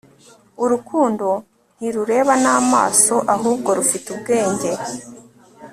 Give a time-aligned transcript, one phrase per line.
[0.63, 1.27] urukundo
[1.77, 4.71] ntirureba n'amaso ahubwo rufite ubwenge